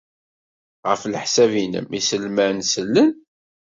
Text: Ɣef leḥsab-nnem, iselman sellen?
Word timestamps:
Ɣef 0.89 1.01
leḥsab-nnem, 1.05 1.87
iselman 1.99 2.57
sellen? 2.73 3.11